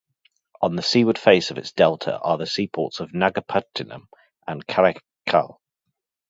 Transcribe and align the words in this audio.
On 0.63 0.75
the 0.75 0.81
seaward 0.81 1.19
face 1.19 1.51
of 1.51 1.59
its 1.59 1.73
delta 1.73 2.17
are 2.19 2.39
the 2.39 2.47
seaports 2.47 2.99
of 3.01 3.11
Nagapattinam 3.13 4.07
and 4.47 4.65
Karaikal. 4.65 5.59